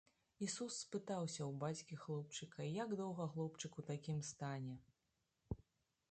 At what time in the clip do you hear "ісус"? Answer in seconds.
0.45-0.75